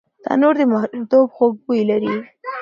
[0.23, 2.15] تنور د ماشومتوب خوږ بوی لري